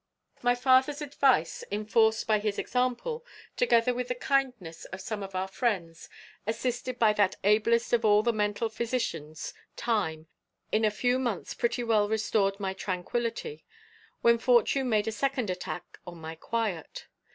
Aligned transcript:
"My 0.41 0.55
father's 0.55 0.99
advice, 0.99 1.63
enforced 1.71 2.25
by 2.25 2.39
his 2.39 2.57
example, 2.57 3.23
together 3.55 3.93
with 3.93 4.07
the 4.07 4.15
kindness 4.15 4.85
of 4.85 4.99
some 4.99 5.21
of 5.21 5.35
our 5.35 5.47
friends, 5.47 6.09
assisted 6.47 6.97
by 6.97 7.13
that 7.13 7.35
ablest 7.43 7.93
of 7.93 8.03
all 8.03 8.23
the 8.23 8.33
mental 8.33 8.67
physicians, 8.67 9.53
Time, 9.75 10.25
in 10.71 10.83
a 10.83 10.89
few 10.89 11.19
months 11.19 11.53
pretty 11.53 11.83
well 11.83 12.09
restored 12.09 12.59
my 12.59 12.73
tranquillity, 12.73 13.63
when 14.23 14.39
fortune 14.39 14.89
made 14.89 15.07
a 15.07 15.11
second 15.11 15.51
attack 15.51 15.99
on 16.07 16.17
my 16.17 16.33
quiet. 16.33 17.05